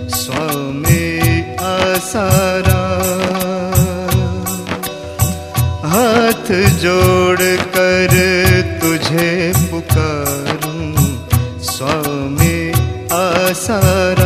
[0.09, 2.83] स्वामी आसारा।
[5.89, 7.39] हाथ जोड़
[7.77, 8.15] कर
[8.83, 10.95] तुझे पुकारूं।
[11.63, 12.71] स्वामी
[13.13, 14.26] आसारा।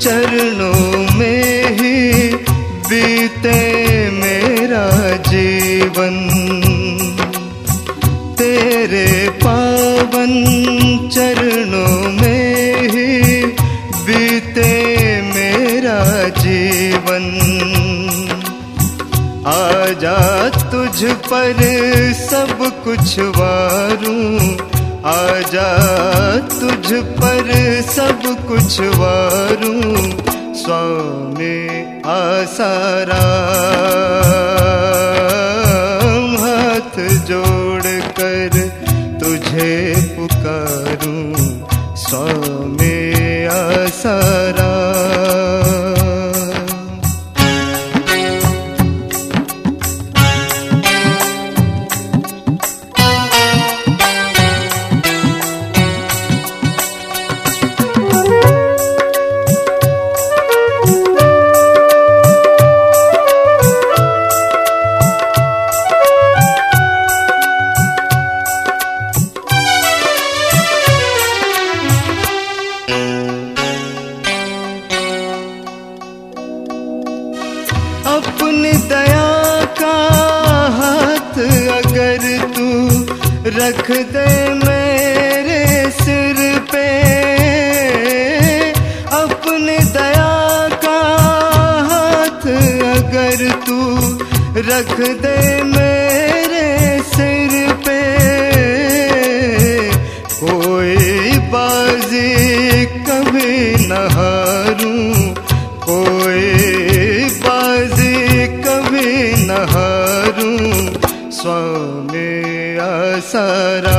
[0.00, 2.34] चरणों में ही
[2.88, 3.58] बीते
[4.10, 6.16] मेरा जीवन।
[8.38, 10.32] तेरे पावन
[11.12, 13.44] चरणों में ही
[14.06, 14.72] बीते
[15.22, 17.26] मेरा जीवन।
[19.46, 21.56] आजा तुझ पर
[22.12, 24.56] सब कुछ वारूं।
[25.06, 25.68] आजा
[26.52, 27.50] तुझ पर
[27.90, 29.96] सब कुछ वारूं
[30.62, 31.58] स्वामी
[32.14, 33.22] आसारा
[78.28, 79.26] अपनी दया
[79.80, 79.96] का
[80.78, 81.36] हाथ
[81.76, 82.24] अगर
[82.56, 82.68] तू
[83.58, 84.26] रख दे
[84.62, 85.60] मेरे
[86.00, 86.40] सिर
[86.72, 86.84] पे,
[89.20, 90.32] अपनी दया
[90.84, 90.98] का
[91.92, 92.46] हाथ
[92.96, 93.80] अगर तू
[94.70, 95.37] रख दे
[113.28, 113.96] आसारा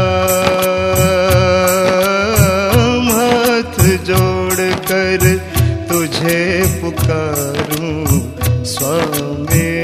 [3.09, 3.77] हाथ
[4.09, 5.25] जोड़ कर
[5.89, 6.39] तुझे
[6.81, 7.93] पुकारूं
[8.73, 9.78] स्वामी।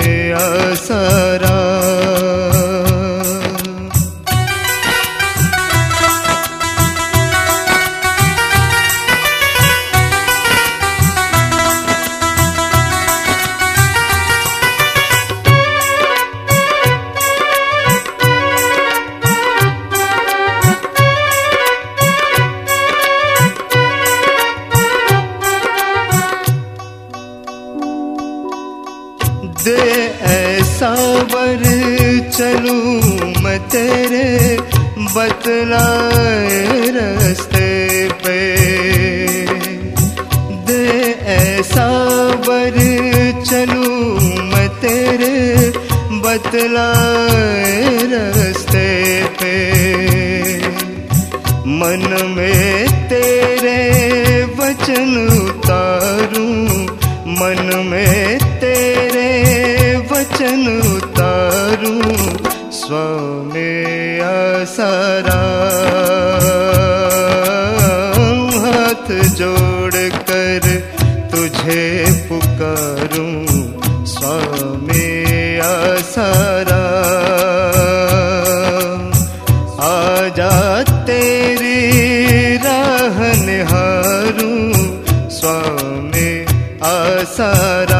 [29.66, 29.82] दे
[30.22, 30.90] ऐसा
[31.34, 31.64] वर
[32.38, 34.58] चलूँ मैं तेरे
[35.16, 37.70] बतलाए रास्ते
[38.24, 38.38] पे।
[40.68, 40.86] दे
[41.36, 41.88] ऐसा
[42.48, 42.78] वर
[43.46, 44.20] चलूँ
[44.52, 45.70] मैं तेरे
[46.26, 47.82] बतलाए
[48.14, 48.88] रास्ते
[49.42, 49.56] पे।
[51.80, 52.08] मन
[52.38, 53.82] में तेरे
[54.60, 56.85] वचन उतारूं
[57.36, 59.30] मन में तेरे
[60.12, 60.62] वचन
[60.96, 62.16] उतारूं,
[62.72, 65.42] स्वामी आसारा।
[68.66, 70.66] हाथ जोड़ कर
[71.32, 73.46] तुझे पुकारूं,
[74.06, 76.84] स्वामी आसारा।
[79.86, 81.80] आजा तेरी
[82.58, 84.62] राह निहारूं,
[85.30, 85.75] स्वामी
[87.36, 87.95] आसारा